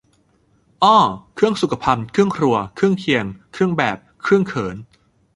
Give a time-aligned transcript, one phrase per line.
[0.83, 0.97] อ้อ
[1.35, 4.75] เครื่องสุขภัณฑ์ เครื่องครัว เครื่องเคียง เครื่องแบบ เครื่องเขิน